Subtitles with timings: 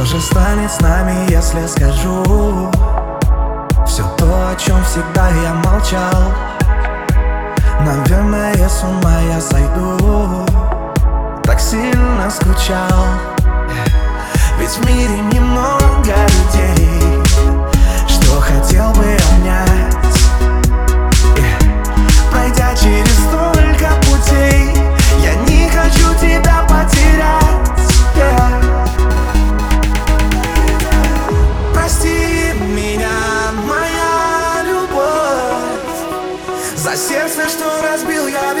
[0.00, 2.70] Что же станет с нами, если скажу
[3.86, 6.32] Все то, о чем всегда я молчал.
[7.84, 10.46] Наверное, с ума я сойду.
[11.42, 13.04] Так сильно скучал.
[14.58, 15.39] Ведь в мире немного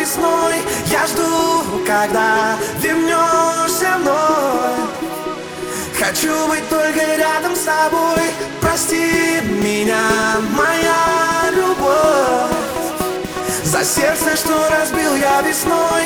[0.00, 0.54] весной.
[0.86, 4.90] Я жду, когда вернешься вновь.
[5.98, 8.22] Хочу быть только рядом с тобой.
[8.60, 10.00] Прости меня,
[10.56, 12.56] моя любовь.
[13.64, 16.04] За сердце, что разбил я весной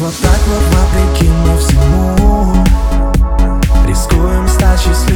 [0.00, 2.64] вот так вот вопреки мы всему.
[3.86, 5.09] Рискуем стать счастливыми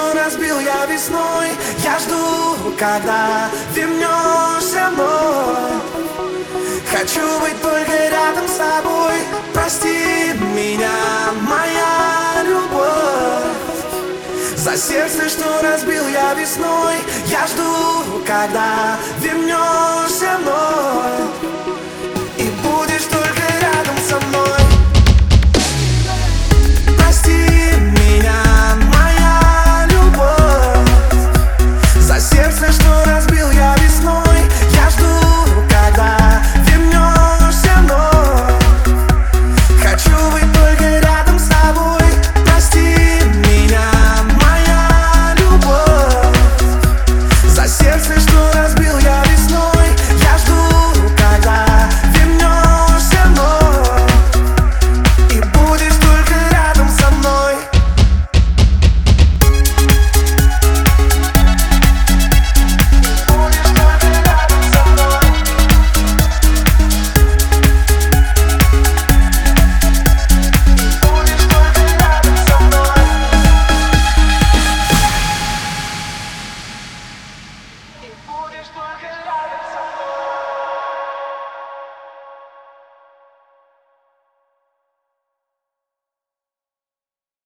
[0.00, 1.48] что разбил я весной.
[1.78, 5.82] Я жду, когда вернешься вновь
[6.90, 9.14] Хочу быть только рядом с тобой.
[9.52, 10.90] Прости меня,
[11.42, 13.44] моя любовь.
[14.56, 16.96] За сердце, что разбил я весной.
[17.26, 20.69] Я жду, когда вернешься вновь